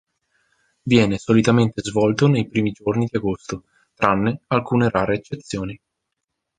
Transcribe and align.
Viene 0.81 1.19
solitamente 1.19 1.83
svolto 1.83 2.25
nei 2.25 2.47
primi 2.47 2.71
giorni 2.71 3.05
di 3.07 3.17
agosto, 3.17 3.65
tranne 3.93 4.39
alcune 4.47 4.89
rare 4.89 5.13
eccezioni. 5.13 5.79